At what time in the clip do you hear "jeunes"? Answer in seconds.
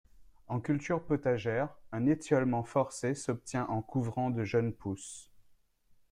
4.43-4.73